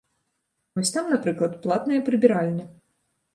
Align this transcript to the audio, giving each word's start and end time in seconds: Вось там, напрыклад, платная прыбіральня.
Вось 0.79 0.91
там, 0.95 1.11
напрыклад, 1.15 1.59
платная 1.67 2.01
прыбіральня. 2.09 2.65